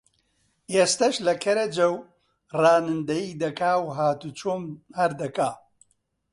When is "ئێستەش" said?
0.79-1.15